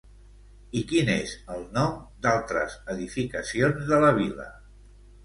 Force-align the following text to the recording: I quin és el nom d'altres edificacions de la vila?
I 0.79 0.81
quin 0.91 1.11
és 1.15 1.33
el 1.55 1.61
nom 1.75 1.93
d'altres 2.23 2.79
edificacions 2.95 3.85
de 3.93 4.01
la 4.05 4.11
vila? 4.21 4.49